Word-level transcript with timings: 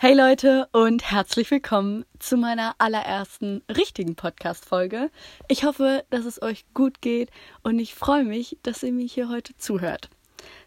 Hey 0.00 0.14
Leute 0.14 0.68
und 0.70 1.10
herzlich 1.10 1.50
willkommen 1.50 2.04
zu 2.20 2.36
meiner 2.36 2.76
allerersten 2.78 3.62
richtigen 3.68 4.14
Podcast-Folge. 4.14 5.10
Ich 5.48 5.64
hoffe, 5.64 6.04
dass 6.10 6.24
es 6.24 6.40
euch 6.40 6.66
gut 6.72 7.00
geht 7.00 7.32
und 7.64 7.80
ich 7.80 7.96
freue 7.96 8.22
mich, 8.22 8.58
dass 8.62 8.84
ihr 8.84 8.92
mir 8.92 9.06
hier 9.06 9.28
heute 9.28 9.56
zuhört. 9.56 10.08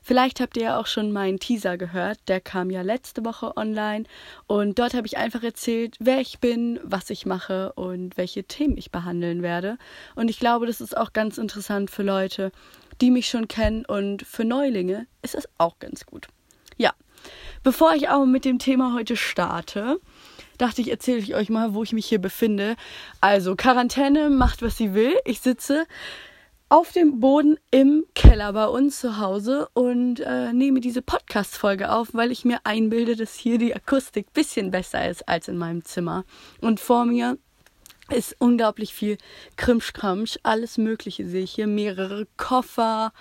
Vielleicht 0.02 0.42
habt 0.42 0.58
ihr 0.58 0.64
ja 0.64 0.78
auch 0.78 0.86
schon 0.86 1.14
meinen 1.14 1.40
Teaser 1.40 1.78
gehört, 1.78 2.20
der 2.28 2.42
kam 2.42 2.70
ja 2.70 2.82
letzte 2.82 3.24
Woche 3.24 3.56
online 3.56 4.04
und 4.48 4.80
dort 4.80 4.94
habe 4.94 5.08
ich 5.08 5.16
einfach 5.16 5.44
erzählt, 5.44 5.96
wer 6.02 6.20
ich 6.20 6.40
bin, 6.40 6.82
was 6.84 7.10
ich 7.10 7.26
mache 7.26 7.72
und 7.72 8.18
welche 8.18 8.44
Themen 8.44 8.76
ich 8.76 8.92
behandeln 8.92 9.44
werde. 9.44 9.78
Und 10.14 10.30
ich 10.30 10.40
glaube, 10.40 10.66
das 10.66 10.82
ist 10.82 10.98
auch 10.98 11.14
ganz 11.14 11.38
interessant 11.38 11.90
für 11.90 12.04
Leute, 12.04 12.52
die 13.00 13.12
mich 13.12 13.30
schon 13.30 13.48
kennen 13.48 13.86
und 13.86 14.24
für 14.24 14.44
Neulinge 14.44 15.08
ist 15.22 15.36
es 15.36 15.48
auch 15.58 15.80
ganz 15.80 16.06
gut. 16.06 16.28
Ja, 16.76 16.94
Bevor 17.64 17.94
ich 17.94 18.10
aber 18.10 18.26
mit 18.26 18.44
dem 18.44 18.58
Thema 18.58 18.94
heute 18.96 19.16
starte, 19.16 20.00
dachte 20.58 20.82
ich, 20.82 20.90
erzähle 20.90 21.20
ich 21.20 21.36
euch 21.36 21.50
mal, 21.50 21.74
wo 21.74 21.84
ich 21.84 21.94
mich 21.94 22.08
hier 22.08 22.20
befinde. 22.20 22.76
Also, 23.20 23.56
Quarantäne 23.56 24.30
macht, 24.30 24.62
was 24.62 24.78
sie 24.78 24.94
will. 24.94 25.14
Ich 25.26 25.42
sitze 25.42 25.86
auf 26.70 26.92
dem 26.92 27.20
Boden 27.20 27.58
im 27.70 28.06
Keller 28.16 28.54
bei 28.54 28.66
uns 28.66 29.02
zu 29.02 29.20
Hause 29.20 29.68
und 29.74 30.22
äh, 30.22 30.54
nehme 30.54 30.80
diese 30.80 31.02
Podcast-Folge 31.02 31.92
auf, 31.92 32.14
weil 32.14 32.32
ich 32.32 32.46
mir 32.46 32.62
einbilde, 32.64 33.16
dass 33.16 33.36
hier 33.36 33.58
die 33.58 33.76
Akustik 33.76 34.28
ein 34.28 34.34
bisschen 34.34 34.72
besser 34.72 35.10
ist 35.10 35.28
als 35.28 35.50
in 35.50 35.58
meinem 35.58 35.84
Zimmer. 35.84 36.24
Und 36.62 36.80
vor 36.80 37.06
mir 37.06 37.38
ist 38.10 38.38
unglaublich 38.40 38.94
viel 38.94 39.18
Krimschkramsch, 39.58 40.40
alles 40.44 40.78
Mögliche 40.78 41.28
sehe 41.28 41.44
ich 41.44 41.52
hier, 41.52 41.68
mehrere 41.68 42.26
Koffer, 42.38 43.12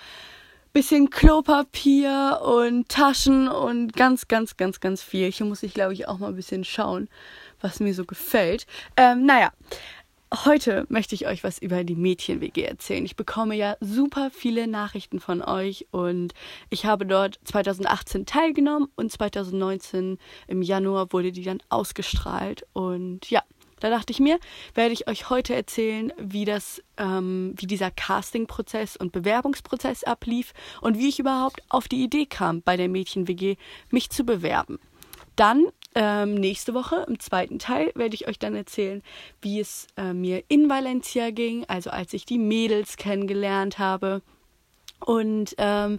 bisschen 0.73 1.11
Klopapier 1.11 2.41
und 2.45 2.89
Taschen 2.89 3.49
und 3.49 3.95
ganz, 3.95 4.29
ganz, 4.29 4.57
ganz, 4.57 4.81
ganz 4.81 5.03
viel. 5.03 5.31
Hier 5.31 5.47
muss 5.47 5.63
ich, 5.63 5.75
glaube 5.75 5.93
ich, 5.93 6.07
auch 6.09 6.19
mal 6.19 6.29
ein 6.29 6.37
bisschen 6.37 6.65
schauen, 6.65 7.09
was 7.61 7.81
mir 7.81 7.95
so 7.95 8.05
gefällt. 8.05 8.67
Ähm, 8.97 9.27
naja. 9.27 9.53
Heute 10.45 10.87
möchte 10.89 11.17
ich 11.17 11.27
euch 11.27 11.43
was 11.43 11.59
über 11.59 11.83
die 11.83 11.97
Mädchen-WG 11.97 12.63
erzählen. 12.63 13.05
Ich 13.05 13.17
bekomme 13.17 13.57
ja 13.57 13.77
super 13.81 14.31
viele 14.33 14.69
Nachrichten 14.69 15.19
von 15.19 15.43
euch 15.43 15.89
und 15.91 16.35
ich 16.69 16.85
habe 16.85 17.05
dort 17.05 17.41
2018 17.47 18.27
teilgenommen 18.27 18.87
und 18.95 19.11
2019 19.11 20.19
im 20.47 20.63
Januar 20.63 21.13
wurde 21.13 21.33
die 21.33 21.43
dann 21.43 21.61
ausgestrahlt 21.69 22.65
und 22.75 23.29
ja, 23.29 23.43
da 23.81 23.91
dachte 23.91 24.13
ich 24.13 24.21
mir, 24.21 24.39
werde 24.75 24.93
ich 24.93 25.09
euch 25.09 25.31
heute 25.31 25.55
erzählen, 25.55 26.13
wie 26.19 26.45
das, 26.45 26.83
ähm, 26.97 27.55
wie 27.57 27.67
dieser 27.67 27.91
Casting-Prozess 27.91 28.97
und 28.97 29.13
Bewerbungsprozess 29.13 30.05
ablief 30.05 30.53
und 30.81 30.99
wie 30.99 31.09
ich 31.09 31.19
überhaupt 31.19 31.63
auf 31.69 31.89
die 31.89 32.03
Idee 32.03 32.27
kam, 32.27 32.63
bei 32.63 32.77
der 32.77 32.89
Mädchen-WG 32.89 33.57
mich 33.91 34.11
zu 34.11 34.25
bewerben. 34.25 34.79
Dann 35.37 35.67
ähm, 35.95 36.35
nächste 36.35 36.75
Woche 36.75 37.05
im 37.09 37.19
zweiten 37.19 37.59
Teil 37.59 37.91
werde 37.95 38.15
ich 38.15 38.29
euch 38.29 38.39
dann 38.39 38.55
erzählen, 38.55 39.03
wie 39.41 39.59
es 39.59 39.89
äh, 39.97 40.13
mir 40.13 40.45
in 40.49 40.69
Valencia 40.69 41.31
ging, 41.31 41.65
also 41.67 41.91
als 41.91 42.13
ich 42.13 42.27
die 42.27 42.39
Mädels 42.39 42.97
kennengelernt 42.97 43.79
habe 43.79 44.23
und 45.01 45.55
ähm, 45.59 45.99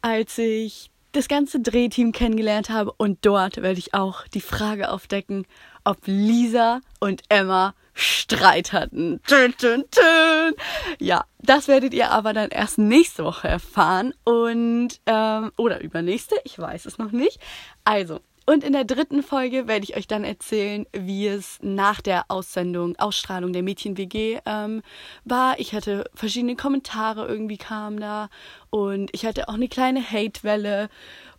als 0.00 0.38
ich 0.38 0.90
das 1.14 1.28
ganze 1.28 1.60
Drehteam 1.60 2.12
kennengelernt 2.12 2.70
habe 2.70 2.92
und 2.92 3.24
dort 3.24 3.58
werde 3.58 3.78
ich 3.78 3.94
auch 3.94 4.26
die 4.28 4.40
Frage 4.40 4.90
aufdecken, 4.90 5.46
ob 5.84 5.98
Lisa 6.06 6.80
und 7.00 7.22
Emma 7.28 7.74
Streit 7.94 8.72
hatten. 8.72 9.20
Tün, 9.26 9.56
tün, 9.56 9.84
tün. 9.90 10.54
Ja, 10.98 11.24
das 11.38 11.68
werdet 11.68 11.94
ihr 11.94 12.10
aber 12.10 12.32
dann 12.32 12.50
erst 12.50 12.78
nächste 12.78 13.24
Woche 13.24 13.46
erfahren 13.46 14.12
und 14.24 15.00
ähm, 15.06 15.52
oder 15.56 15.80
übernächste, 15.80 16.34
ich 16.42 16.58
weiß 16.58 16.86
es 16.86 16.98
noch 16.98 17.12
nicht. 17.12 17.38
Also 17.84 18.20
und 18.46 18.64
in 18.64 18.72
der 18.72 18.84
dritten 18.84 19.22
Folge 19.22 19.66
werde 19.68 19.84
ich 19.84 19.96
euch 19.96 20.06
dann 20.06 20.24
erzählen, 20.24 20.86
wie 20.92 21.26
es 21.26 21.58
nach 21.62 22.00
der 22.00 22.26
Aussendung, 22.28 22.96
Ausstrahlung 22.96 23.52
der 23.52 23.62
Mädchen-WG 23.62 24.40
ähm, 24.44 24.82
war. 25.24 25.58
Ich 25.58 25.74
hatte 25.74 26.10
verschiedene 26.14 26.56
Kommentare 26.56 27.26
irgendwie 27.26 27.56
kamen 27.56 28.00
da 28.00 28.28
und 28.70 29.10
ich 29.12 29.24
hatte 29.24 29.48
auch 29.48 29.54
eine 29.54 29.68
kleine 29.68 30.02
Hate-Welle 30.02 30.88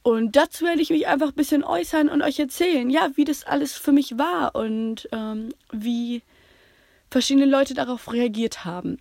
und 0.01 0.35
dazu 0.35 0.65
werde 0.65 0.81
ich 0.81 0.91
mich 0.91 1.07
einfach 1.07 1.29
ein 1.29 1.35
bisschen 1.35 1.63
äußern 1.63 2.09
und 2.09 2.21
euch 2.21 2.39
erzählen, 2.39 2.89
ja, 2.91 3.09
wie 3.15 3.25
das 3.25 3.43
alles 3.43 3.73
für 3.73 3.91
mich 3.91 4.19
war 4.19 4.53
und 4.53 5.09
ähm, 5.11 5.49
wie 5.71 6.21
verschiedene 7.09 7.47
Leute 7.47 7.73
darauf 7.73 8.13
reagiert 8.13 8.65
haben. 8.65 8.99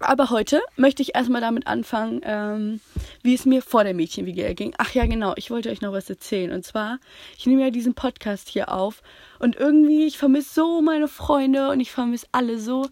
Aber 0.00 0.30
heute 0.30 0.62
möchte 0.76 1.02
ich 1.02 1.14
erstmal 1.14 1.42
damit 1.42 1.66
anfangen, 1.66 2.22
ähm, 2.24 2.80
wie 3.22 3.34
es 3.34 3.44
mir 3.44 3.60
vor 3.60 3.84
der 3.84 3.92
Mädchen-WG 3.92 4.54
ging. 4.54 4.74
Ach 4.78 4.92
ja, 4.92 5.04
genau, 5.04 5.34
ich 5.36 5.50
wollte 5.50 5.68
euch 5.68 5.82
noch 5.82 5.92
was 5.92 6.08
erzählen. 6.08 6.52
Und 6.52 6.64
zwar, 6.64 6.98
ich 7.36 7.46
nehme 7.46 7.62
ja 7.62 7.70
diesen 7.70 7.92
Podcast 7.94 8.48
hier 8.48 8.72
auf 8.72 9.02
und 9.38 9.56
irgendwie, 9.56 10.06
ich 10.06 10.16
vermisse 10.16 10.54
so 10.54 10.80
meine 10.80 11.06
Freunde 11.06 11.68
und 11.68 11.80
ich 11.80 11.92
vermisse 11.92 12.26
alle 12.32 12.58
so 12.58 12.88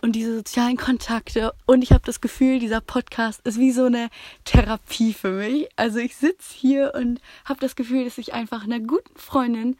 und 0.00 0.12
diese 0.12 0.36
sozialen 0.36 0.76
Kontakte. 0.76 1.52
Und 1.66 1.82
ich 1.82 1.92
habe 1.92 2.04
das 2.06 2.20
Gefühl, 2.20 2.60
dieser 2.60 2.80
Podcast 2.80 3.40
ist 3.46 3.58
wie 3.58 3.72
so 3.72 3.84
eine 3.84 4.08
Therapie 4.44 5.12
für 5.12 5.32
mich. 5.32 5.68
Also 5.76 5.98
ich 5.98 6.16
sitze 6.16 6.54
hier 6.54 6.92
und 6.94 7.20
habe 7.44 7.60
das 7.60 7.76
Gefühl, 7.76 8.04
dass 8.04 8.18
ich 8.18 8.32
einfach 8.32 8.64
einer 8.64 8.80
guten 8.80 9.16
Freundin 9.16 9.76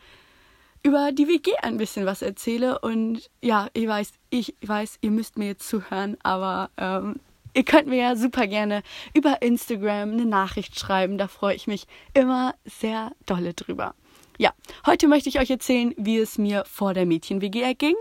über 0.88 1.12
die 1.12 1.28
WG 1.28 1.52
ein 1.60 1.76
bisschen 1.76 2.06
was 2.06 2.22
erzähle. 2.22 2.78
Und 2.78 3.30
ja, 3.42 3.68
ich 3.74 3.86
weiß, 3.86 4.12
ich 4.30 4.54
weiß, 4.64 4.98
ihr 5.02 5.10
müsst 5.10 5.36
mir 5.36 5.48
jetzt 5.48 5.68
zuhören, 5.68 6.16
aber 6.22 6.70
ähm, 6.78 7.16
ihr 7.52 7.64
könnt 7.64 7.88
mir 7.88 7.98
ja 7.98 8.16
super 8.16 8.46
gerne 8.46 8.82
über 9.12 9.42
Instagram 9.42 10.12
eine 10.12 10.24
Nachricht 10.24 10.78
schreiben. 10.78 11.18
Da 11.18 11.28
freue 11.28 11.54
ich 11.54 11.66
mich 11.66 11.86
immer 12.14 12.54
sehr 12.64 13.12
dolle 13.26 13.52
drüber. 13.52 13.94
Ja, 14.38 14.54
heute 14.86 15.08
möchte 15.08 15.28
ich 15.28 15.38
euch 15.38 15.50
erzählen, 15.50 15.92
wie 15.98 16.16
es 16.16 16.38
mir 16.38 16.64
vor 16.64 16.94
der 16.94 17.04
Mädchen-WG 17.04 17.60
erging 17.60 17.96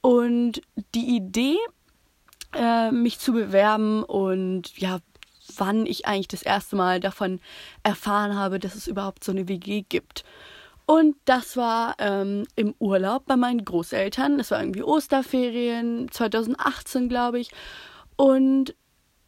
und 0.00 0.62
die 0.94 1.16
Idee, 1.16 1.56
äh, 2.54 2.90
mich 2.90 3.18
zu 3.18 3.32
bewerben 3.32 4.02
und 4.02 4.78
ja, 4.78 5.00
wann 5.56 5.84
ich 5.84 6.06
eigentlich 6.06 6.28
das 6.28 6.42
erste 6.42 6.76
Mal 6.76 7.00
davon 7.00 7.40
erfahren 7.82 8.36
habe, 8.36 8.58
dass 8.60 8.76
es 8.76 8.86
überhaupt 8.86 9.24
so 9.24 9.32
eine 9.32 9.48
WG 9.48 9.82
gibt. 9.88 10.24
Und 10.90 11.14
das 11.24 11.56
war 11.56 11.94
ähm, 12.00 12.42
im 12.56 12.74
Urlaub 12.80 13.24
bei 13.26 13.36
meinen 13.36 13.64
Großeltern. 13.64 14.38
Das 14.38 14.50
war 14.50 14.58
irgendwie 14.58 14.82
Osterferien 14.82 16.10
2018, 16.10 17.08
glaube 17.08 17.38
ich. 17.38 17.52
Und 18.16 18.74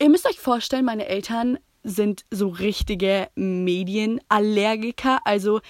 ihr 0.01 0.09
müsst 0.09 0.27
euch 0.27 0.41
vorstellen, 0.41 0.85
meine 0.85 1.07
Eltern 1.07 1.61
sind 1.85 2.25
so 2.33 2.49
richtige 2.49 3.29
Medienallergiker. 3.37 5.21
Also 5.25 5.61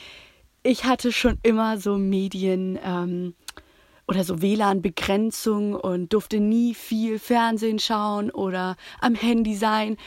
ich 0.63 0.87
hatte 0.87 1.13
schon 1.13 1.37
immer 1.43 1.77
so 1.77 1.99
Medien 1.99 2.79
ähm, 2.83 3.35
oder 4.09 4.25
so 4.25 4.41
WLAN-Begrenzung 4.41 5.75
und 5.75 6.15
durfte 6.15 6.41
nie 6.41 6.73
viel 6.73 7.19
Fernsehen 7.19 7.79
schauen 7.79 8.31
oder 8.31 8.77
am 9.03 9.15
Handy 9.15 9.55
sein, 9.55 9.99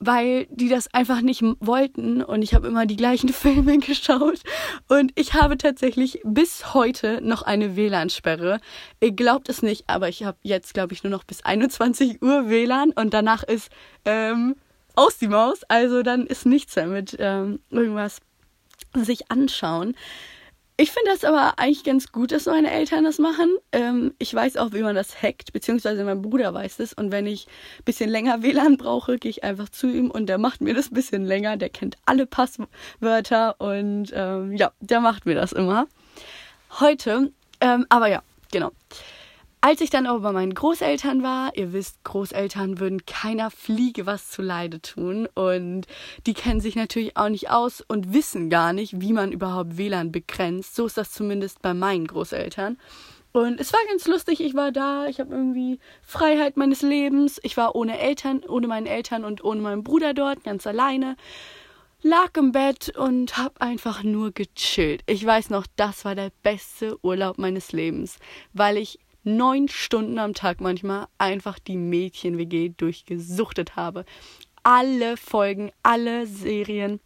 weil 0.00 0.46
die 0.50 0.70
das 0.70 0.92
einfach 0.94 1.20
nicht 1.20 1.42
wollten 1.60 2.22
und 2.22 2.42
ich 2.42 2.54
habe 2.54 2.66
immer 2.66 2.86
die 2.86 2.96
gleichen 2.96 3.28
Filme 3.32 3.78
geschaut 3.78 4.40
und 4.88 5.12
ich 5.14 5.34
habe 5.34 5.58
tatsächlich 5.58 6.20
bis 6.24 6.74
heute 6.74 7.20
noch 7.22 7.42
eine 7.42 7.76
WLAN-Sperre. 7.76 8.60
Ihr 9.00 9.12
glaubt 9.12 9.48
es 9.48 9.62
nicht, 9.62 9.84
aber 9.86 10.08
ich 10.08 10.24
habe 10.24 10.38
jetzt, 10.42 10.74
glaube 10.74 10.94
ich, 10.94 11.04
nur 11.04 11.10
noch 11.10 11.24
bis 11.24 11.44
21 11.44 12.22
Uhr 12.22 12.48
WLAN 12.48 12.92
und 12.92 13.12
danach 13.12 13.42
ist 13.42 13.70
ähm, 14.06 14.56
aus 14.96 15.18
die 15.18 15.28
Maus, 15.28 15.62
also 15.68 16.02
dann 16.02 16.26
ist 16.26 16.46
nichts 16.46 16.74
mehr 16.76 16.86
mit 16.86 17.16
ähm, 17.18 17.60
irgendwas 17.70 18.20
sich 18.94 19.30
anschauen. 19.30 19.94
Ich 20.80 20.92
finde 20.92 21.10
das 21.10 21.24
aber 21.24 21.58
eigentlich 21.58 21.84
ganz 21.84 22.10
gut, 22.10 22.32
dass 22.32 22.46
meine 22.46 22.70
Eltern 22.70 23.04
das 23.04 23.18
machen. 23.18 23.54
Ähm, 23.70 24.14
ich 24.18 24.32
weiß 24.32 24.56
auch, 24.56 24.72
wie 24.72 24.80
man 24.80 24.94
das 24.94 25.22
hackt, 25.22 25.52
beziehungsweise 25.52 26.02
mein 26.04 26.22
Bruder 26.22 26.54
weiß 26.54 26.78
das. 26.78 26.94
Und 26.94 27.12
wenn 27.12 27.26
ich 27.26 27.48
ein 27.80 27.84
bisschen 27.84 28.08
länger 28.08 28.42
WLAN 28.42 28.78
brauche, 28.78 29.18
gehe 29.18 29.28
ich 29.28 29.44
einfach 29.44 29.68
zu 29.68 29.88
ihm 29.88 30.10
und 30.10 30.24
der 30.24 30.38
macht 30.38 30.62
mir 30.62 30.72
das 30.72 30.90
ein 30.90 30.94
bisschen 30.94 31.26
länger. 31.26 31.58
Der 31.58 31.68
kennt 31.68 31.98
alle 32.06 32.24
Passwörter 32.24 33.60
und 33.60 34.10
ähm, 34.14 34.56
ja, 34.56 34.72
der 34.80 35.00
macht 35.00 35.26
mir 35.26 35.34
das 35.34 35.52
immer. 35.52 35.86
Heute, 36.80 37.30
ähm, 37.60 37.84
aber 37.90 38.06
ja, 38.06 38.22
genau. 38.50 38.70
Als 39.62 39.82
ich 39.82 39.90
dann 39.90 40.06
aber 40.06 40.20
bei 40.20 40.32
meinen 40.32 40.54
Großeltern 40.54 41.22
war, 41.22 41.54
ihr 41.54 41.74
wisst, 41.74 42.02
Großeltern 42.04 42.80
würden 42.80 43.04
keiner 43.04 43.50
Fliege 43.50 44.06
was 44.06 44.30
zu 44.30 44.40
Leide 44.40 44.80
tun 44.80 45.28
und 45.34 45.82
die 46.26 46.32
kennen 46.32 46.62
sich 46.62 46.76
natürlich 46.76 47.18
auch 47.18 47.28
nicht 47.28 47.50
aus 47.50 47.82
und 47.86 48.14
wissen 48.14 48.48
gar 48.48 48.72
nicht, 48.72 49.02
wie 49.02 49.12
man 49.12 49.32
überhaupt 49.32 49.76
WLAN 49.76 50.12
begrenzt. 50.12 50.76
So 50.76 50.86
ist 50.86 50.96
das 50.96 51.12
zumindest 51.12 51.60
bei 51.60 51.74
meinen 51.74 52.06
Großeltern. 52.06 52.78
Und 53.32 53.60
es 53.60 53.74
war 53.74 53.80
ganz 53.88 54.06
lustig, 54.06 54.40
ich 54.40 54.54
war 54.54 54.72
da, 54.72 55.06
ich 55.08 55.20
habe 55.20 55.34
irgendwie 55.34 55.78
Freiheit 56.00 56.56
meines 56.56 56.80
Lebens. 56.80 57.38
Ich 57.42 57.58
war 57.58 57.74
ohne 57.74 57.98
Eltern, 57.98 58.42
ohne 58.48 58.66
meine 58.66 58.88
Eltern 58.88 59.24
und 59.26 59.44
ohne 59.44 59.60
meinen 59.60 59.84
Bruder 59.84 60.14
dort, 60.14 60.42
ganz 60.42 60.66
alleine. 60.66 61.16
Lag 62.00 62.34
im 62.38 62.52
Bett 62.52 62.96
und 62.96 63.36
hab 63.36 63.60
einfach 63.60 64.02
nur 64.04 64.32
gechillt. 64.32 65.02
Ich 65.04 65.24
weiß 65.24 65.50
noch, 65.50 65.66
das 65.76 66.06
war 66.06 66.14
der 66.14 66.32
beste 66.42 66.96
Urlaub 67.04 67.36
meines 67.36 67.72
Lebens, 67.72 68.16
weil 68.54 68.78
ich 68.78 68.98
neun 69.24 69.68
Stunden 69.68 70.18
am 70.18 70.34
Tag 70.34 70.60
manchmal 70.60 71.06
einfach 71.18 71.58
die 71.58 71.76
Mädchen-WG 71.76 72.70
durchgesuchtet 72.76 73.76
habe. 73.76 74.04
Alle 74.62 75.16
Folgen, 75.16 75.72
alle 75.82 76.26
Serien, 76.26 77.00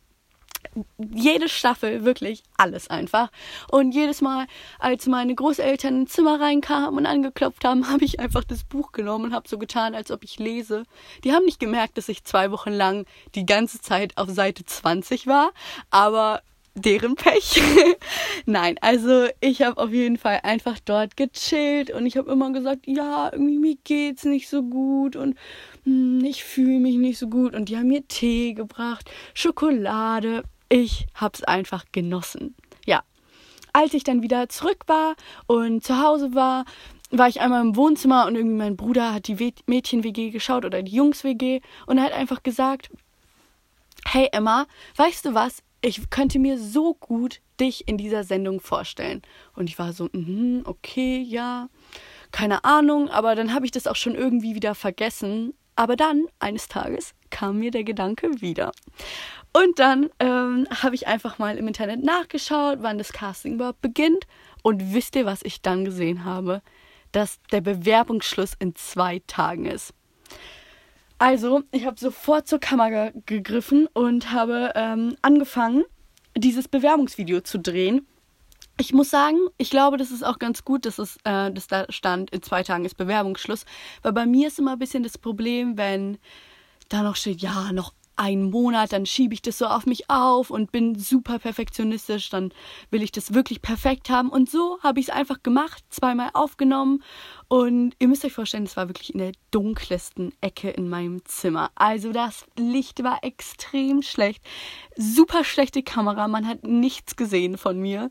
jede 0.98 1.48
Staffel, 1.48 2.04
wirklich 2.04 2.42
alles 2.56 2.88
einfach. 2.88 3.30
Und 3.70 3.92
jedes 3.92 4.20
Mal, 4.20 4.46
als 4.78 5.06
meine 5.06 5.34
Großeltern 5.34 6.02
ins 6.02 6.12
Zimmer 6.12 6.40
reinkamen 6.40 6.98
und 6.98 7.06
angeklopft 7.06 7.64
haben, 7.64 7.88
habe 7.90 8.04
ich 8.04 8.20
einfach 8.20 8.44
das 8.44 8.64
Buch 8.64 8.92
genommen 8.92 9.26
und 9.26 9.34
habe 9.34 9.48
so 9.48 9.58
getan, 9.58 9.94
als 9.94 10.10
ob 10.10 10.24
ich 10.24 10.38
lese. 10.38 10.84
Die 11.22 11.32
haben 11.32 11.44
nicht 11.44 11.60
gemerkt, 11.60 11.98
dass 11.98 12.08
ich 12.08 12.24
zwei 12.24 12.50
Wochen 12.50 12.72
lang 12.72 13.06
die 13.34 13.46
ganze 13.46 13.80
Zeit 13.80 14.16
auf 14.16 14.30
Seite 14.30 14.64
20 14.64 15.26
war, 15.26 15.52
aber 15.90 16.42
deren 16.74 17.14
Pech. 17.14 17.62
Nein, 18.46 18.76
also 18.80 19.26
ich 19.40 19.62
habe 19.62 19.80
auf 19.80 19.92
jeden 19.92 20.18
Fall 20.18 20.40
einfach 20.42 20.78
dort 20.84 21.16
gechillt 21.16 21.90
und 21.90 22.06
ich 22.06 22.16
habe 22.16 22.32
immer 22.32 22.52
gesagt, 22.52 22.86
ja, 22.86 23.30
irgendwie 23.32 23.58
mir 23.58 23.76
geht's 23.84 24.24
nicht 24.24 24.48
so 24.48 24.62
gut 24.62 25.16
und 25.16 25.36
hm, 25.84 26.24
ich 26.24 26.44
fühle 26.44 26.80
mich 26.80 26.96
nicht 26.96 27.18
so 27.18 27.28
gut 27.28 27.54
und 27.54 27.68
die 27.68 27.76
haben 27.76 27.88
mir 27.88 28.06
Tee 28.08 28.54
gebracht, 28.54 29.10
Schokolade. 29.34 30.42
Ich 30.68 31.06
hab's 31.14 31.44
einfach 31.44 31.84
genossen. 31.92 32.54
Ja. 32.86 33.02
Als 33.72 33.94
ich 33.94 34.04
dann 34.04 34.22
wieder 34.22 34.48
zurück 34.48 34.84
war 34.86 35.14
und 35.46 35.84
zu 35.84 36.00
Hause 36.00 36.34
war, 36.34 36.64
war 37.10 37.28
ich 37.28 37.40
einmal 37.40 37.60
im 37.60 37.76
Wohnzimmer 37.76 38.26
und 38.26 38.34
irgendwie 38.34 38.56
mein 38.56 38.76
Bruder 38.76 39.14
hat 39.14 39.28
die 39.28 39.52
Mädchen-WG 39.66 40.30
geschaut 40.30 40.64
oder 40.64 40.82
die 40.82 40.96
Jungs-WG 40.96 41.60
und 41.86 41.98
er 41.98 42.04
hat 42.04 42.12
einfach 42.12 42.42
gesagt, 42.42 42.90
hey 44.06 44.28
Emma, 44.32 44.66
weißt 44.96 45.26
du 45.26 45.34
was? 45.34 45.62
Ich 45.84 46.08
könnte 46.08 46.38
mir 46.38 46.58
so 46.58 46.94
gut 46.94 47.40
dich 47.60 47.86
in 47.86 47.98
dieser 47.98 48.24
Sendung 48.24 48.60
vorstellen. 48.60 49.20
Und 49.54 49.68
ich 49.68 49.78
war 49.78 49.92
so, 49.92 50.08
mm, 50.12 50.62
okay, 50.64 51.20
ja, 51.20 51.68
keine 52.32 52.64
Ahnung, 52.64 53.10
aber 53.10 53.34
dann 53.34 53.52
habe 53.52 53.66
ich 53.66 53.70
das 53.70 53.86
auch 53.86 53.96
schon 53.96 54.14
irgendwie 54.14 54.54
wieder 54.54 54.74
vergessen. 54.74 55.52
Aber 55.76 55.96
dann, 55.96 56.26
eines 56.38 56.68
Tages, 56.68 57.14
kam 57.30 57.58
mir 57.58 57.70
der 57.70 57.84
Gedanke 57.84 58.40
wieder. 58.40 58.72
Und 59.52 59.78
dann 59.78 60.08
ähm, 60.20 60.66
habe 60.70 60.94
ich 60.94 61.06
einfach 61.06 61.38
mal 61.38 61.58
im 61.58 61.68
Internet 61.68 62.02
nachgeschaut, 62.02 62.78
wann 62.80 62.98
das 62.98 63.12
Casting 63.12 63.54
überhaupt 63.54 63.82
beginnt. 63.82 64.26
Und 64.62 64.94
wisst 64.94 65.16
ihr, 65.16 65.26
was 65.26 65.42
ich 65.42 65.60
dann 65.60 65.84
gesehen 65.84 66.24
habe? 66.24 66.62
Dass 67.12 67.40
der 67.52 67.60
Bewerbungsschluss 67.60 68.54
in 68.58 68.74
zwei 68.74 69.20
Tagen 69.26 69.66
ist. 69.66 69.92
Also, 71.24 71.62
ich 71.70 71.86
habe 71.86 71.98
sofort 71.98 72.46
zur 72.46 72.58
Kamera 72.58 73.10
gegriffen 73.24 73.86
und 73.94 74.30
habe 74.30 74.72
ähm, 74.74 75.16
angefangen, 75.22 75.84
dieses 76.36 76.68
Bewerbungsvideo 76.68 77.40
zu 77.40 77.58
drehen. 77.58 78.06
Ich 78.78 78.92
muss 78.92 79.08
sagen, 79.08 79.38
ich 79.56 79.70
glaube, 79.70 79.96
das 79.96 80.10
ist 80.10 80.22
auch 80.22 80.38
ganz 80.38 80.66
gut, 80.66 80.84
dass 80.84 80.98
es, 80.98 81.16
äh, 81.24 81.50
dass 81.50 81.66
da 81.66 81.86
stand, 81.88 82.30
in 82.30 82.42
zwei 82.42 82.62
Tagen 82.62 82.84
ist 82.84 82.98
Bewerbungsschluss. 82.98 83.64
Weil 84.02 84.12
bei 84.12 84.26
mir 84.26 84.48
ist 84.48 84.58
immer 84.58 84.72
ein 84.72 84.78
bisschen 84.78 85.02
das 85.02 85.16
Problem, 85.16 85.78
wenn 85.78 86.18
da 86.90 87.02
noch 87.02 87.16
steht, 87.16 87.40
ja, 87.40 87.72
noch 87.72 87.94
einen 88.16 88.50
Monat, 88.50 88.92
dann 88.92 89.06
schiebe 89.06 89.34
ich 89.34 89.42
das 89.42 89.58
so 89.58 89.66
auf 89.66 89.86
mich 89.86 90.10
auf 90.10 90.50
und 90.50 90.72
bin 90.72 90.98
super 90.98 91.38
perfektionistisch, 91.38 92.30
dann 92.30 92.52
will 92.90 93.02
ich 93.02 93.12
das 93.12 93.34
wirklich 93.34 93.62
perfekt 93.62 94.10
haben. 94.10 94.28
Und 94.28 94.50
so 94.50 94.78
habe 94.82 95.00
ich 95.00 95.08
es 95.08 95.14
einfach 95.14 95.42
gemacht, 95.42 95.82
zweimal 95.90 96.30
aufgenommen. 96.32 97.02
Und 97.48 97.94
ihr 97.98 98.08
müsst 98.08 98.24
euch 98.24 98.32
vorstellen, 98.32 98.64
es 98.64 98.76
war 98.76 98.88
wirklich 98.88 99.12
in 99.14 99.18
der 99.18 99.32
dunkelsten 99.50 100.32
Ecke 100.40 100.70
in 100.70 100.88
meinem 100.88 101.24
Zimmer. 101.24 101.70
Also 101.74 102.12
das 102.12 102.46
Licht 102.56 103.02
war 103.02 103.22
extrem 103.22 104.02
schlecht. 104.02 104.42
Super 104.96 105.44
schlechte 105.44 105.82
Kamera, 105.82 106.28
man 106.28 106.46
hat 106.46 106.64
nichts 106.64 107.16
gesehen 107.16 107.58
von 107.58 107.78
mir. 107.80 108.10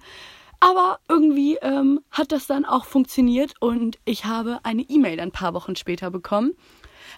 Aber 0.59 0.99
irgendwie 1.09 1.57
ähm, 1.57 1.99
hat 2.09 2.31
das 2.31 2.47
dann 2.47 2.63
auch 2.63 2.85
funktioniert 2.85 3.53
und 3.59 3.99
ich 4.05 4.23
habe 4.23 4.61
eine 4.63 4.83
E-Mail 4.83 5.19
ein 5.19 5.31
paar 5.31 5.53
Wochen 5.53 5.75
später 5.75 6.09
bekommen 6.09 6.53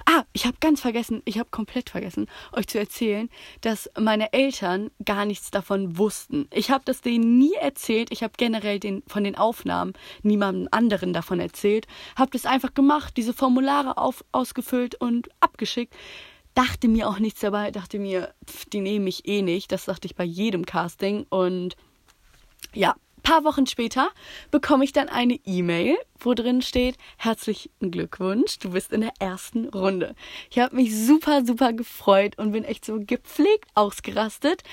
Ah, 0.05 0.23
ich 0.33 0.45
habe 0.45 0.57
ganz 0.59 0.81
vergessen, 0.81 1.21
ich 1.25 1.39
habe 1.39 1.49
komplett 1.49 1.89
vergessen, 1.89 2.27
euch 2.51 2.67
zu 2.67 2.79
erzählen, 2.79 3.29
dass 3.61 3.89
meine 3.99 4.33
Eltern 4.33 4.91
gar 5.03 5.25
nichts 5.25 5.51
davon 5.51 5.97
wussten. 5.97 6.47
Ich 6.51 6.69
habe 6.71 6.83
das 6.85 7.01
denen 7.01 7.37
nie 7.37 7.53
erzählt. 7.53 8.11
Ich 8.11 8.23
habe 8.23 8.33
generell 8.37 8.79
den, 8.79 9.03
von 9.07 9.23
den 9.23 9.37
Aufnahmen 9.37 9.93
niemandem 10.23 10.67
anderen 10.71 11.13
davon 11.13 11.39
erzählt. 11.39 11.87
Habe 12.15 12.31
das 12.31 12.45
einfach 12.45 12.73
gemacht, 12.73 13.15
diese 13.17 13.33
Formulare 13.33 13.97
auf, 13.97 14.23
ausgefüllt 14.31 14.95
und 14.95 15.29
abgeschickt. 15.39 15.93
Dachte 16.53 16.87
mir 16.87 17.09
auch 17.09 17.19
nichts 17.19 17.41
dabei, 17.41 17.71
dachte 17.71 17.99
mir, 17.99 18.33
pff, 18.45 18.65
die 18.65 18.79
nehmen 18.79 19.05
mich 19.05 19.27
eh 19.27 19.41
nicht. 19.41 19.71
Das 19.71 19.85
dachte 19.85 20.07
ich 20.07 20.15
bei 20.15 20.23
jedem 20.23 20.65
Casting. 20.65 21.25
Und 21.29 21.75
ja, 22.73 22.95
paar 23.25 23.43
Wochen 23.43 23.65
später 23.65 24.09
bekomme 24.51 24.85
ich 24.85 24.93
dann 24.93 25.09
eine 25.09 25.39
E-Mail, 25.45 25.97
wo 26.19 26.33
drin 26.33 26.61
steht, 26.61 26.95
herzlichen 27.17 27.91
Glückwunsch, 27.91 28.59
du 28.59 28.69
bist 28.69 28.93
in 28.93 29.01
der 29.01 29.13
ersten 29.19 29.67
Runde. 29.67 30.15
Ich 30.49 30.59
habe 30.59 30.75
mich 30.75 30.95
super, 30.95 31.43
super 31.43 31.73
gefreut 31.73 32.37
und 32.37 32.53
bin 32.53 32.63
echt 32.63 32.85
so 32.85 32.99
gepflegt 32.99 33.69
ausgerastet. 33.73 34.63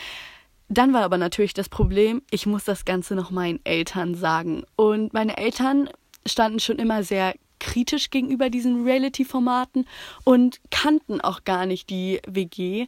Dann 0.69 0.93
war 0.93 1.03
aber 1.03 1.19
natürlich 1.19 1.55
das 1.55 1.69
Problem, 1.69 2.23
ich 2.31 2.47
muss 2.47 2.65
das 2.65 2.85
Ganze 2.85 3.15
noch 3.15 3.31
meinen 3.31 3.61
Eltern 3.65 4.15
sagen. 4.15 4.65
Und 4.77 5.13
meine 5.13 5.39
Eltern 5.39 5.89
standen 6.27 6.61
schon 6.61 6.79
immer 6.79 7.03
sehr 7.03 7.35
kritisch 7.59 8.11
gegenüber 8.11 8.51
diesen 8.51 8.85
Reality-Formaten 8.85 9.87
und 10.25 10.61
kannten 10.71 11.21
auch 11.21 11.45
gar 11.45 11.65
nicht 11.65 11.89
die 11.91 12.21
WG. 12.27 12.87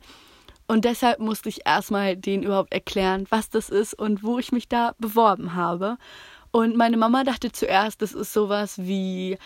Und 0.67 0.85
deshalb 0.85 1.21
musste 1.21 1.49
ich 1.49 1.67
erstmal 1.67 2.17
denen 2.17 2.43
überhaupt 2.43 2.73
erklären, 2.73 3.27
was 3.29 3.51
das 3.51 3.69
ist 3.69 3.95
und 3.95 4.23
wo 4.23 4.39
ich 4.39 4.53
mich 4.53 4.69
da 4.69 4.95
beworben 4.99 5.55
habe. 5.55 5.99
Und 6.51 6.77
meine 6.77 6.97
Mama 6.97 7.25
dachte 7.25 7.53
zuerst, 7.53 8.01
das 8.01 8.13
ist 8.13 8.33
sowas 8.33 8.79
wie 8.79 9.37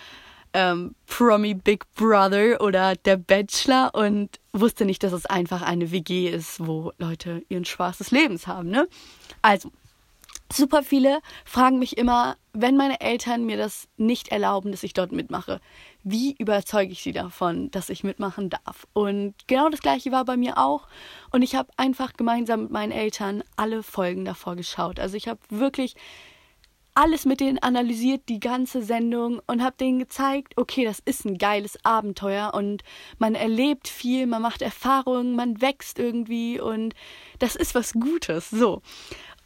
ähm, 0.52 0.94
Promi 1.06 1.54
Big 1.54 1.84
Brother 1.94 2.60
oder 2.60 2.96
Der 2.96 3.16
Bachelor 3.16 3.94
und 3.94 4.38
wusste 4.52 4.84
nicht, 4.84 5.02
dass 5.02 5.12
es 5.12 5.26
einfach 5.26 5.62
eine 5.62 5.90
WG 5.90 6.28
ist, 6.28 6.66
wo 6.66 6.92
Leute 6.98 7.42
ihren 7.48 7.64
Spaß 7.64 7.98
des 7.98 8.10
Lebens 8.10 8.46
haben. 8.46 8.70
Ne? 8.70 8.88
Also, 9.42 9.70
super 10.52 10.82
viele 10.82 11.20
fragen 11.44 11.78
mich 11.78 11.98
immer, 11.98 12.36
wenn 12.52 12.76
meine 12.76 13.00
Eltern 13.00 13.44
mir 13.44 13.56
das 13.56 13.88
nicht 13.96 14.28
erlauben, 14.28 14.72
dass 14.72 14.82
ich 14.82 14.94
dort 14.94 15.12
mitmache, 15.12 15.60
wie 16.02 16.34
überzeuge 16.38 16.92
ich 16.92 17.02
sie 17.02 17.12
davon, 17.12 17.70
dass 17.70 17.90
ich 17.90 18.04
mitmachen 18.04 18.50
darf? 18.50 18.86
Und 18.92 19.34
genau 19.46 19.68
das 19.68 19.80
gleiche 19.80 20.10
war 20.10 20.24
bei 20.24 20.36
mir 20.36 20.58
auch. 20.58 20.88
Und 21.30 21.42
ich 21.42 21.54
habe 21.54 21.70
einfach 21.76 22.14
gemeinsam 22.14 22.62
mit 22.62 22.70
meinen 22.70 22.92
Eltern 22.92 23.42
alle 23.56 23.82
Folgen 23.82 24.24
davor 24.24 24.56
geschaut. 24.56 24.98
Also 24.98 25.16
ich 25.16 25.28
habe 25.28 25.40
wirklich 25.50 25.94
alles 26.94 27.26
mit 27.26 27.38
denen 27.38 27.60
analysiert, 27.60 28.28
die 28.28 28.40
ganze 28.40 28.82
Sendung 28.82 29.40
und 29.46 29.62
habe 29.62 29.76
denen 29.76 30.00
gezeigt, 30.00 30.54
okay, 30.56 30.84
das 30.84 30.98
ist 30.98 31.24
ein 31.24 31.38
geiles 31.38 31.78
Abenteuer 31.84 32.54
und 32.54 32.82
man 33.20 33.36
erlebt 33.36 33.86
viel, 33.86 34.26
man 34.26 34.42
macht 34.42 34.62
Erfahrungen, 34.62 35.36
man 35.36 35.60
wächst 35.60 36.00
irgendwie 36.00 36.58
und 36.58 36.94
das 37.38 37.54
ist 37.54 37.76
was 37.76 37.92
Gutes. 37.92 38.50
So. 38.50 38.82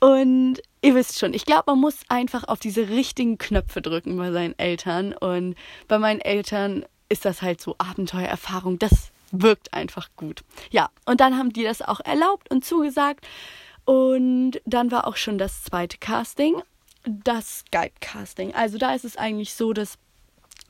Und 0.00 0.62
ihr 0.82 0.94
wisst 0.94 1.19
schon, 1.19 1.32
ich 1.32 1.46
glaube, 1.46 1.64
man 1.69 1.81
muss 1.81 2.00
einfach 2.08 2.44
auf 2.44 2.58
diese 2.58 2.88
richtigen 2.88 3.38
Knöpfe 3.38 3.80
drücken 3.80 4.16
bei 4.16 4.33
seinen 4.33 4.59
Eltern. 4.59 5.14
Und 5.14 5.54
bei 5.88 5.99
meinen 5.99 6.21
Eltern 6.21 6.85
ist 7.09 7.25
das 7.25 7.40
halt 7.40 7.61
so 7.61 7.76
Abenteuererfahrung. 7.78 8.78
Das 8.78 9.12
wirkt 9.30 9.73
einfach 9.73 10.11
gut. 10.16 10.42
Ja, 10.71 10.90
und 11.07 11.21
dann 11.21 11.38
haben 11.38 11.52
die 11.52 11.64
das 11.64 11.80
auch 11.80 12.00
erlaubt 12.00 12.50
und 12.50 12.64
zugesagt. 12.64 13.26
Und 13.85 14.61
dann 14.64 14.90
war 14.90 15.07
auch 15.07 15.16
schon 15.16 15.38
das 15.38 15.62
zweite 15.62 15.99
Casting, 15.99 16.62
das 17.04 17.61
Skype-Casting. 17.61 18.54
Also 18.54 18.78
da 18.78 18.95
ist 18.95 19.04
es 19.04 19.16
eigentlich 19.16 19.54
so, 19.54 19.73
dass 19.73 19.99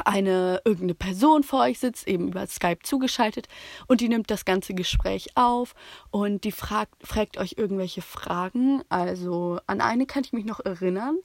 eine 0.04 0.60
irgendeine 0.64 0.94
Person 0.94 1.42
vor 1.42 1.60
euch 1.60 1.78
sitzt, 1.78 2.08
eben 2.08 2.28
über 2.28 2.46
Skype 2.46 2.80
zugeschaltet 2.82 3.48
und 3.86 4.00
die 4.00 4.08
nimmt 4.08 4.30
das 4.30 4.44
ganze 4.44 4.74
Gespräch 4.74 5.28
auf 5.36 5.74
und 6.10 6.44
die 6.44 6.52
fragt, 6.52 7.06
fragt 7.06 7.38
euch 7.38 7.54
irgendwelche 7.56 8.02
Fragen. 8.02 8.82
Also 8.88 9.60
an 9.66 9.80
eine 9.80 10.06
kann 10.06 10.24
ich 10.24 10.32
mich 10.32 10.44
noch 10.44 10.60
erinnern. 10.60 11.18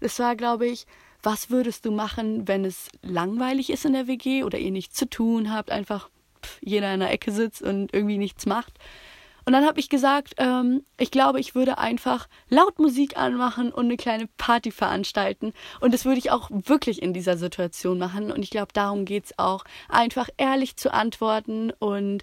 Das 0.00 0.18
war, 0.18 0.36
glaube 0.36 0.66
ich, 0.66 0.86
was 1.22 1.50
würdest 1.50 1.84
du 1.84 1.92
machen, 1.92 2.48
wenn 2.48 2.64
es 2.64 2.88
langweilig 3.02 3.70
ist 3.70 3.84
in 3.84 3.92
der 3.92 4.06
WG 4.06 4.42
oder 4.44 4.58
ihr 4.58 4.72
nichts 4.72 4.96
zu 4.96 5.08
tun 5.08 5.52
habt, 5.52 5.70
einfach 5.70 6.08
jeder 6.60 6.92
in 6.92 7.00
der 7.00 7.12
Ecke 7.12 7.30
sitzt 7.30 7.62
und 7.62 7.92
irgendwie 7.94 8.18
nichts 8.18 8.46
macht? 8.46 8.78
Und 9.44 9.52
dann 9.52 9.66
habe 9.66 9.80
ich 9.80 9.88
gesagt, 9.88 10.34
ähm, 10.38 10.84
ich 10.98 11.10
glaube, 11.10 11.40
ich 11.40 11.54
würde 11.54 11.78
einfach 11.78 12.28
laut 12.48 12.78
Musik 12.78 13.16
anmachen 13.16 13.72
und 13.72 13.86
eine 13.86 13.96
kleine 13.96 14.28
Party 14.36 14.70
veranstalten. 14.70 15.52
Und 15.80 15.92
das 15.92 16.04
würde 16.04 16.18
ich 16.18 16.30
auch 16.30 16.48
wirklich 16.50 17.02
in 17.02 17.12
dieser 17.12 17.36
Situation 17.36 17.98
machen. 17.98 18.30
Und 18.30 18.42
ich 18.42 18.50
glaube, 18.50 18.72
darum 18.72 19.04
geht 19.04 19.26
es 19.26 19.38
auch. 19.38 19.64
Einfach 19.88 20.28
ehrlich 20.36 20.76
zu 20.76 20.92
antworten 20.92 21.72
und 21.78 22.22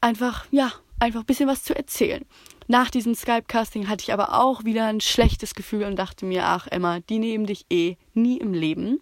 einfach, 0.00 0.46
ja, 0.50 0.72
einfach 0.98 1.20
ein 1.20 1.26
bisschen 1.26 1.48
was 1.48 1.62
zu 1.62 1.74
erzählen. 1.76 2.24
Nach 2.68 2.90
diesem 2.90 3.14
Skype-Casting 3.14 3.88
hatte 3.88 4.02
ich 4.02 4.12
aber 4.12 4.40
auch 4.40 4.64
wieder 4.64 4.86
ein 4.86 5.00
schlechtes 5.00 5.54
Gefühl 5.54 5.84
und 5.84 5.96
dachte 5.96 6.26
mir, 6.26 6.46
ach 6.46 6.66
Emma, 6.66 6.98
die 7.00 7.20
nehmen 7.20 7.46
dich 7.46 7.66
eh 7.70 7.96
nie 8.12 8.38
im 8.38 8.52
Leben. 8.52 9.00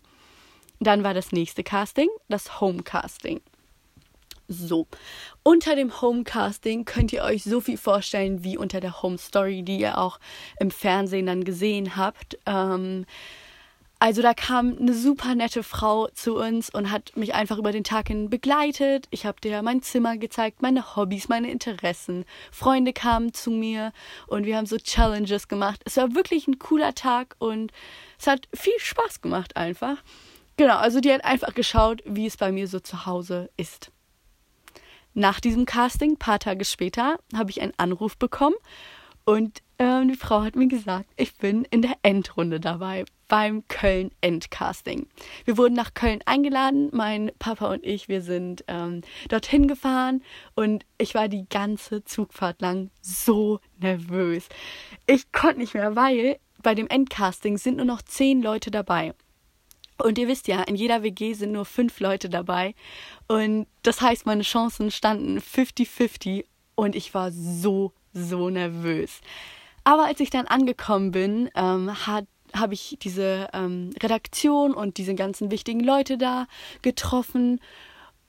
Dann 0.80 1.02
war 1.02 1.14
das 1.14 1.32
nächste 1.32 1.62
Casting, 1.62 2.08
das 2.28 2.60
Homecasting. 2.60 3.40
So, 4.48 4.86
unter 5.42 5.74
dem 5.74 6.00
Homecasting 6.00 6.84
könnt 6.84 7.12
ihr 7.12 7.22
euch 7.22 7.44
so 7.44 7.60
viel 7.60 7.78
vorstellen 7.78 8.44
wie 8.44 8.58
unter 8.58 8.80
der 8.80 9.02
Home 9.02 9.18
Story, 9.18 9.62
die 9.62 9.78
ihr 9.78 9.98
auch 9.98 10.18
im 10.60 10.70
Fernsehen 10.70 11.26
dann 11.26 11.44
gesehen 11.44 11.96
habt. 11.96 12.38
Ähm, 12.46 13.06
Also 14.00 14.20
da 14.20 14.34
kam 14.34 14.76
eine 14.76 14.92
super 14.92 15.34
nette 15.34 15.62
Frau 15.62 16.08
zu 16.08 16.36
uns 16.36 16.68
und 16.68 16.90
hat 16.90 17.16
mich 17.16 17.32
einfach 17.32 17.56
über 17.56 17.72
den 17.72 17.84
Tag 17.84 18.08
hin 18.08 18.28
begleitet. 18.28 19.06
Ich 19.10 19.24
habe 19.24 19.40
dir 19.40 19.62
mein 19.62 19.80
Zimmer 19.80 20.18
gezeigt, 20.18 20.60
meine 20.60 20.94
Hobbys, 20.94 21.28
meine 21.30 21.50
Interessen. 21.50 22.26
Freunde 22.50 22.92
kamen 22.92 23.32
zu 23.32 23.50
mir 23.50 23.92
und 24.26 24.44
wir 24.44 24.58
haben 24.58 24.66
so 24.66 24.76
Challenges 24.76 25.48
gemacht. 25.48 25.80
Es 25.86 25.96
war 25.96 26.14
wirklich 26.14 26.46
ein 26.48 26.58
cooler 26.58 26.94
Tag 26.94 27.34
und 27.38 27.72
es 28.18 28.26
hat 28.26 28.46
viel 28.52 28.78
Spaß 28.78 29.22
gemacht 29.22 29.56
einfach. 29.56 30.02
Genau, 30.58 30.76
also 30.76 31.00
die 31.00 31.12
hat 31.12 31.24
einfach 31.24 31.54
geschaut, 31.54 32.02
wie 32.04 32.26
es 32.26 32.36
bei 32.36 32.52
mir 32.52 32.68
so 32.68 32.80
zu 32.80 33.06
Hause 33.06 33.48
ist. 33.56 33.90
Nach 35.14 35.38
diesem 35.38 35.64
Casting, 35.64 36.16
paar 36.16 36.40
Tage 36.40 36.64
später, 36.64 37.18
habe 37.34 37.50
ich 37.50 37.62
einen 37.62 37.72
Anruf 37.76 38.18
bekommen 38.18 38.56
und 39.24 39.62
äh, 39.78 40.04
die 40.04 40.16
Frau 40.16 40.42
hat 40.42 40.56
mir 40.56 40.66
gesagt, 40.66 41.08
ich 41.16 41.36
bin 41.36 41.64
in 41.70 41.82
der 41.82 41.94
Endrunde 42.02 42.60
dabei 42.60 43.04
beim 43.28 43.66
Köln 43.68 44.10
Endcasting. 44.20 45.06
Wir 45.44 45.56
wurden 45.56 45.74
nach 45.74 45.94
Köln 45.94 46.20
eingeladen, 46.26 46.90
mein 46.92 47.30
Papa 47.38 47.72
und 47.72 47.84
ich, 47.84 48.08
wir 48.08 48.22
sind 48.22 48.64
ähm, 48.68 49.00
dorthin 49.28 49.66
gefahren 49.66 50.22
und 50.56 50.84
ich 50.98 51.14
war 51.14 51.28
die 51.28 51.48
ganze 51.48 52.04
Zugfahrt 52.04 52.60
lang 52.60 52.90
so 53.00 53.60
nervös. 53.78 54.48
Ich 55.06 55.32
konnte 55.32 55.60
nicht 55.60 55.74
mehr, 55.74 55.96
weil 55.96 56.38
bei 56.62 56.74
dem 56.74 56.88
Endcasting 56.88 57.56
sind 57.56 57.76
nur 57.76 57.86
noch 57.86 58.02
zehn 58.02 58.42
Leute 58.42 58.70
dabei. 58.70 59.14
Und 59.98 60.18
ihr 60.18 60.28
wisst 60.28 60.48
ja, 60.48 60.62
in 60.62 60.74
jeder 60.74 61.02
WG 61.02 61.34
sind 61.34 61.52
nur 61.52 61.64
fünf 61.64 62.00
Leute 62.00 62.28
dabei. 62.28 62.74
Und 63.28 63.66
das 63.82 64.00
heißt, 64.00 64.26
meine 64.26 64.42
Chancen 64.42 64.90
standen 64.90 65.38
50-50 65.38 66.44
und 66.74 66.96
ich 66.96 67.14
war 67.14 67.30
so, 67.30 67.92
so 68.12 68.50
nervös. 68.50 69.20
Aber 69.84 70.06
als 70.06 70.20
ich 70.20 70.30
dann 70.30 70.46
angekommen 70.46 71.10
bin, 71.10 71.50
ähm, 71.54 72.06
hat 72.06 72.26
habe 72.54 72.74
ich 72.74 72.96
diese 73.02 73.48
ähm, 73.52 73.90
Redaktion 74.00 74.74
und 74.74 74.98
diese 74.98 75.16
ganzen 75.16 75.50
wichtigen 75.50 75.80
Leute 75.80 76.16
da 76.16 76.46
getroffen 76.82 77.60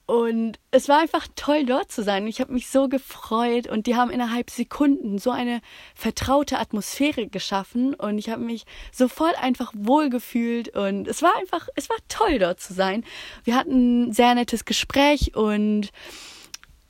und 0.06 0.60
es 0.70 0.88
war 0.88 1.00
einfach 1.00 1.26
toll, 1.34 1.66
dort 1.66 1.90
zu 1.90 2.04
sein. 2.04 2.28
Ich 2.28 2.40
habe 2.40 2.52
mich 2.52 2.68
so 2.68 2.88
gefreut 2.88 3.66
und 3.66 3.88
die 3.88 3.96
haben 3.96 4.12
innerhalb 4.12 4.50
Sekunden 4.50 5.18
so 5.18 5.32
eine 5.32 5.60
vertraute 5.96 6.60
Atmosphäre 6.60 7.26
geschaffen 7.26 7.92
und 7.92 8.16
ich 8.18 8.30
habe 8.30 8.42
mich 8.42 8.66
sofort 8.92 9.36
einfach 9.42 9.72
wohlgefühlt 9.76 10.68
und 10.68 11.08
es 11.08 11.22
war 11.22 11.36
einfach, 11.36 11.68
es 11.74 11.90
war 11.90 11.96
toll, 12.08 12.38
dort 12.38 12.60
zu 12.60 12.72
sein. 12.72 13.04
Wir 13.42 13.56
hatten 13.56 14.04
ein 14.04 14.12
sehr 14.12 14.36
nettes 14.36 14.64
Gespräch 14.64 15.34
und 15.34 15.90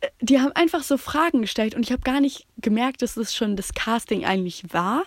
äh, 0.01 0.09
die 0.21 0.39
haben 0.41 0.53
einfach 0.53 0.83
so 0.83 0.99
Fragen 0.99 1.41
gestellt 1.41 1.75
und 1.75 1.83
ich 1.85 1.93
habe 1.93 2.03
gar 2.03 2.21
nicht 2.21 2.47
gemerkt, 2.59 3.01
dass 3.01 3.17
es 3.17 3.35
schon 3.35 3.57
das 3.57 3.73
Casting 3.73 4.27
eigentlich 4.27 4.75
war, 4.75 5.05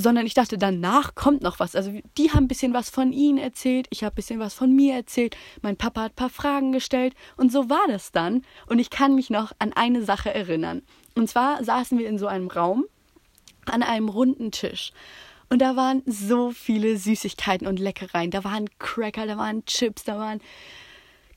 sondern 0.00 0.26
ich 0.26 0.34
dachte, 0.34 0.58
danach 0.58 1.14
kommt 1.14 1.42
noch 1.42 1.60
was. 1.60 1.76
Also 1.76 1.92
die 2.18 2.30
haben 2.30 2.44
ein 2.44 2.48
bisschen 2.48 2.74
was 2.74 2.90
von 2.90 3.12
ihnen 3.12 3.38
erzählt, 3.38 3.86
ich 3.90 4.02
habe 4.02 4.14
ein 4.14 4.16
bisschen 4.16 4.40
was 4.40 4.54
von 4.54 4.74
mir 4.74 4.94
erzählt, 4.94 5.36
mein 5.62 5.76
Papa 5.76 6.02
hat 6.02 6.12
ein 6.12 6.16
paar 6.16 6.30
Fragen 6.30 6.72
gestellt 6.72 7.14
und 7.36 7.52
so 7.52 7.70
war 7.70 7.86
das 7.88 8.12
dann. 8.12 8.42
Und 8.66 8.78
ich 8.78 8.90
kann 8.90 9.14
mich 9.14 9.30
noch 9.30 9.52
an 9.58 9.72
eine 9.72 10.02
Sache 10.04 10.34
erinnern. 10.34 10.82
Und 11.14 11.28
zwar 11.28 11.62
saßen 11.62 11.98
wir 11.98 12.08
in 12.08 12.18
so 12.18 12.26
einem 12.26 12.48
Raum 12.48 12.84
an 13.66 13.82
einem 13.82 14.08
runden 14.08 14.50
Tisch. 14.50 14.92
Und 15.48 15.60
da 15.60 15.74
waren 15.76 16.02
so 16.06 16.52
viele 16.52 16.96
Süßigkeiten 16.96 17.66
und 17.66 17.78
Leckereien. 17.78 18.30
Da 18.30 18.44
waren 18.44 18.68
Cracker, 18.78 19.26
da 19.26 19.36
waren 19.36 19.64
Chips, 19.66 20.04
da 20.04 20.16
waren 20.16 20.40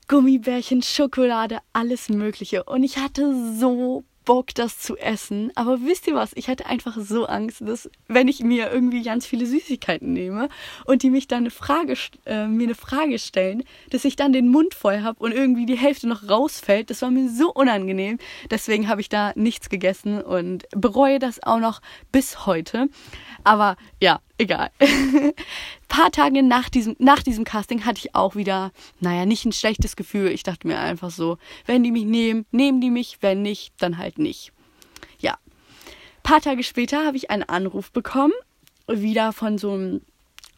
Gummibärchen, 0.06 0.82
Schokolade, 0.82 1.58
alles 1.72 2.08
Mögliche. 2.08 2.64
Und 2.64 2.84
ich 2.84 2.98
hatte 2.98 3.56
so 3.58 4.04
Bock, 4.24 4.54
das 4.54 4.78
zu 4.78 4.96
essen. 4.96 5.52
Aber 5.54 5.80
wisst 5.82 6.06
ihr 6.06 6.14
was? 6.14 6.32
Ich 6.34 6.48
hatte 6.48 6.66
einfach 6.66 6.96
so 6.98 7.26
Angst, 7.26 7.60
dass 7.60 7.90
wenn 8.08 8.28
ich 8.28 8.40
mir 8.40 8.72
irgendwie 8.72 9.02
ganz 9.02 9.26
viele 9.26 9.46
Süßigkeiten 9.46 10.12
nehme 10.12 10.48
und 10.84 11.02
die 11.02 11.10
mich 11.10 11.28
dann 11.28 11.40
eine 11.40 11.50
Frage, 11.50 11.94
äh, 12.26 12.46
mir 12.46 12.64
eine 12.64 12.74
Frage 12.74 13.18
stellen, 13.18 13.64
dass 13.90 14.04
ich 14.04 14.16
dann 14.16 14.32
den 14.32 14.48
Mund 14.48 14.74
voll 14.74 15.02
habe 15.02 15.22
und 15.22 15.32
irgendwie 15.32 15.66
die 15.66 15.76
Hälfte 15.76 16.08
noch 16.08 16.28
rausfällt. 16.28 16.90
Das 16.90 17.02
war 17.02 17.10
mir 17.10 17.28
so 17.28 17.52
unangenehm. 17.52 18.18
Deswegen 18.50 18.88
habe 18.88 19.00
ich 19.00 19.08
da 19.08 19.32
nichts 19.34 19.68
gegessen 19.68 20.22
und 20.22 20.64
bereue 20.70 21.18
das 21.18 21.42
auch 21.42 21.58
noch 21.58 21.80
bis 22.12 22.46
heute. 22.46 22.88
Aber 23.44 23.76
ja, 24.00 24.20
egal. 24.38 24.70
paar 25.88 26.10
Tage 26.10 26.42
nach 26.42 26.68
diesem, 26.68 26.96
nach 26.98 27.22
diesem 27.22 27.44
Casting 27.44 27.84
hatte 27.84 28.00
ich 28.00 28.14
auch 28.14 28.36
wieder, 28.36 28.72
naja, 29.00 29.26
nicht 29.26 29.44
ein 29.44 29.52
schlechtes 29.52 29.96
Gefühl. 29.96 30.28
Ich 30.28 30.42
dachte 30.42 30.66
mir 30.66 30.78
einfach 30.78 31.10
so, 31.10 31.38
wenn 31.66 31.82
die 31.82 31.92
mich 31.92 32.04
nehmen, 32.04 32.46
nehmen 32.50 32.80
die 32.80 32.90
mich, 32.90 33.18
wenn 33.20 33.42
nicht, 33.42 33.74
dann 33.78 33.98
halt 33.98 34.18
nicht. 34.18 34.52
Ja. 35.18 35.38
paar 36.22 36.40
Tage 36.40 36.62
später 36.62 37.04
habe 37.06 37.16
ich 37.16 37.30
einen 37.30 37.44
Anruf 37.44 37.92
bekommen, 37.92 38.34
wieder 38.88 39.32
von 39.32 39.58
so 39.58 39.72
einem 39.72 40.00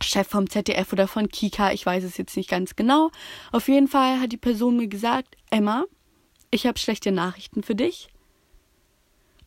Chef 0.03 0.29
vom 0.29 0.49
ZDF 0.51 0.93
oder 0.93 1.09
von 1.09 1.29
Kika, 1.29 1.73
ich 1.73 1.87
weiß 1.87 2.05
es 2.05 2.17
jetzt 2.17 2.37
nicht 2.37 2.51
ganz 2.51 2.77
genau. 2.77 3.11
Auf 3.53 3.69
jeden 3.69 3.89
Fall 3.89 4.21
hat 4.21 4.33
die 4.33 4.37
Person 4.37 4.77
mir 4.77 4.89
gesagt, 4.89 5.37
Emma, 5.51 5.85
ich 6.51 6.67
habe 6.67 6.79
schlechte 6.79 7.13
Nachrichten 7.13 7.63
für 7.63 7.75
dich. 7.75 8.09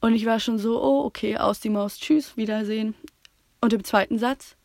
Und 0.01 0.13
ich 0.13 0.25
war 0.25 0.39
schon 0.39 0.57
so, 0.57 0.81
oh, 0.81 1.05
okay, 1.05 1.38
aus 1.38 1.59
die 1.59 1.69
Maus, 1.69 1.98
tschüss, 2.00 2.38
Wiedersehen. 2.38 2.95
Und 3.61 3.73
im 3.73 3.83
zweiten 3.83 4.17
Satz, 4.17 4.55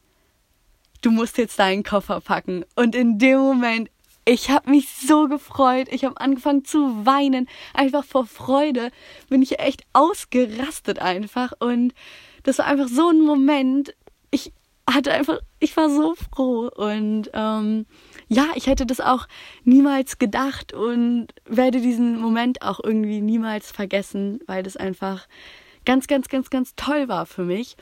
du 1.02 1.10
musst 1.10 1.38
jetzt 1.38 1.58
deinen 1.58 1.82
Koffer 1.82 2.20
packen. 2.20 2.64
Und 2.76 2.94
in 2.94 3.18
dem 3.18 3.38
Moment, 3.38 3.90
ich 4.26 4.50
habe 4.50 4.70
mich 4.70 4.88
so 4.88 5.28
gefreut. 5.28 5.88
Ich 5.90 6.04
habe 6.04 6.20
angefangen 6.20 6.64
zu 6.64 7.04
weinen. 7.04 7.48
Einfach 7.74 8.04
vor 8.04 8.26
Freude 8.26 8.90
bin 9.28 9.42
ich 9.42 9.58
echt 9.58 9.82
ausgerastet 9.92 10.98
einfach. 10.98 11.52
Und 11.58 11.92
das 12.42 12.58
war 12.58 12.66
einfach 12.66 12.88
so 12.88 13.10
ein 13.10 13.20
Moment. 13.20 13.94
Ich 14.30 14.52
hatte 14.88 15.12
einfach, 15.12 15.40
ich 15.60 15.76
war 15.76 15.90
so 15.90 16.14
froh. 16.14 16.70
Und 16.74 17.30
ähm, 17.34 17.86
ja, 18.28 18.46
ich 18.54 18.66
hätte 18.66 18.86
das 18.86 19.00
auch 19.00 19.26
niemals 19.64 20.18
gedacht 20.18 20.72
und 20.72 21.28
werde 21.44 21.80
diesen 21.80 22.18
Moment 22.18 22.62
auch 22.62 22.80
irgendwie 22.82 23.20
niemals 23.20 23.70
vergessen, 23.70 24.40
weil 24.46 24.62
das 24.62 24.76
einfach 24.76 25.26
ganz, 25.84 26.06
ganz, 26.06 26.28
ganz, 26.28 26.48
ganz 26.48 26.74
toll 26.76 27.08
war 27.08 27.26
für 27.26 27.44
mich. 27.44 27.76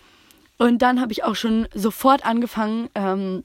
Und 0.62 0.78
dann 0.78 1.00
habe 1.00 1.10
ich 1.10 1.24
auch 1.24 1.34
schon 1.34 1.66
sofort 1.74 2.24
angefangen 2.24 2.88
ähm, 2.94 3.42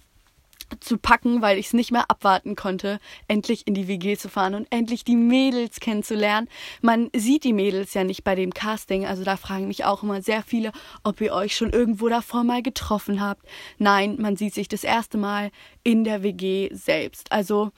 zu 0.79 0.99
packen, 0.99 1.41
weil 1.41 1.57
ich 1.57 1.65
es 1.65 1.73
nicht 1.73 1.91
mehr 1.91 2.11
abwarten 2.11 2.55
konnte, 2.55 2.99
endlich 3.27 3.65
in 3.65 3.73
die 3.73 3.87
WG 3.87 4.15
zu 4.17 4.29
fahren 4.29 4.53
und 4.53 4.67
endlich 4.69 5.03
die 5.03 5.15
Mädels 5.15 5.79
kennenzulernen. 5.79 6.47
Man 6.83 7.09
sieht 7.15 7.43
die 7.43 7.53
Mädels 7.53 7.95
ja 7.95 8.03
nicht 8.03 8.23
bei 8.23 8.35
dem 8.35 8.53
Casting, 8.53 9.07
also 9.07 9.23
da 9.23 9.35
fragen 9.35 9.67
mich 9.67 9.83
auch 9.83 10.03
immer 10.03 10.21
sehr 10.21 10.43
viele, 10.43 10.71
ob 11.03 11.19
ihr 11.19 11.33
euch 11.33 11.55
schon 11.55 11.71
irgendwo 11.71 12.07
davor 12.07 12.43
mal 12.43 12.61
getroffen 12.61 13.19
habt. 13.19 13.41
Nein, 13.79 14.17
man 14.19 14.35
sieht 14.35 14.53
sich 14.53 14.67
das 14.67 14.83
erste 14.83 15.17
Mal 15.17 15.49
in 15.81 16.03
der 16.03 16.21
WG 16.21 16.69
selbst. 16.71 17.31
Also 17.31 17.71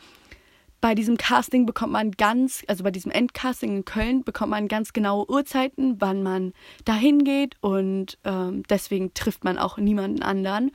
bei 0.82 0.96
diesem 0.96 1.18
Casting 1.18 1.66
bekommt 1.66 1.94
man 1.94 2.12
ganz, 2.12 2.64
also 2.68 2.84
bei 2.84 2.92
diesem 2.92 3.12
Endcasting 3.12 3.78
in 3.78 3.86
Köln 3.86 4.24
bekommt 4.24 4.52
man 4.52 4.68
ganz 4.68 4.94
genaue 4.94 5.30
Uhrzeiten, 5.30 6.00
wann 6.00 6.24
man 6.24 6.54
dahin 6.86 7.24
geht 7.24 7.56
und 7.62 8.18
ähm, 8.24 8.64
deswegen 8.70 9.14
trifft 9.14 9.44
man 9.44 9.58
auch 9.58 9.78
niemanden 9.78 10.22
anderen. 10.22 10.72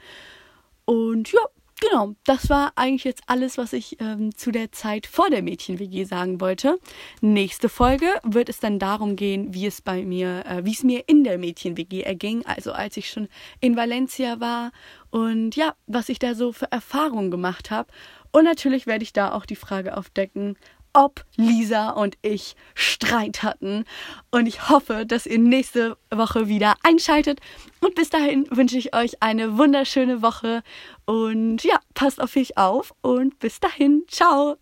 Und 0.85 1.33
ja, 1.33 1.41
genau, 1.81 2.15
das 2.25 2.51
war 2.51 2.73
eigentlich 2.77 3.05
jetzt 3.05 3.23
alles, 3.27 3.59
was 3.59 3.73
ich 3.73 4.01
ähm, 4.01 4.37
zu 4.37 4.51
der 4.51 4.73
Zeit 4.73 5.07
vor 5.07 5.31
der 5.31 5.43
Mädchen-WG 5.43 6.05
sagen 6.05 6.41
wollte. 6.41 6.79
Nächste 7.21 7.69
Folge 7.69 8.07
wird 8.23 8.49
es 8.49 8.61
dann 8.61 8.79
darum 8.79 9.17
gehen, 9.17 9.55
wie 9.55 9.67
es 9.67 9.81
bei 9.81 10.05
mir, 10.05 10.45
äh, 10.47 10.65
wie 10.65 10.73
es 10.73 10.83
mir 10.83 11.05
in 11.07 11.25
der 11.25 11.39
Mädchen-WG 11.39 12.03
erging, 12.03 12.45
also 12.47 12.73
als 12.73 12.97
ich 12.97 13.09
schon 13.09 13.29
in 13.61 13.77
Valencia 13.77 14.41
war 14.41 14.73
und 15.11 15.57
ja, 15.57 15.75
was 15.87 16.09
ich 16.09 16.19
da 16.19 16.35
so 16.35 16.53
für 16.53 16.71
Erfahrungen 16.73 17.31
gemacht 17.31 17.71
habe. 17.71 17.93
Und 18.33 18.43
natürlich 18.43 18.89
werde 18.89 19.05
ich 19.05 19.13
da 19.13 19.33
auch 19.33 19.47
die 19.47 19.55
Frage 19.55 19.97
aufdecken, 19.97 20.57
ob 20.95 21.25
Lisa 21.37 21.91
und 21.91 22.17
ich 22.23 22.57
Streit 22.75 23.43
hatten. 23.43 23.85
Und 24.31 24.47
ich 24.47 24.71
hoffe, 24.71 25.05
dass 25.05 25.27
ihr 25.27 25.39
nächste 25.39 25.99
Woche 26.11 26.49
wieder 26.49 26.75
einschaltet. 26.83 27.41
Und 27.81 27.95
bis 27.95 28.09
dahin 28.09 28.47
wünsche 28.51 28.79
ich 28.79 28.95
euch 28.95 29.23
eine 29.23 29.59
wunderschöne 29.59 30.23
Woche. 30.23 30.63
Und 31.05 31.63
ja, 31.65 31.79
passt 31.93 32.21
auf 32.21 32.37
euch 32.37 32.57
auf. 32.57 32.95
Und 33.03 33.39
bis 33.39 33.61
dahin, 33.61 34.05
ciao. 34.09 34.57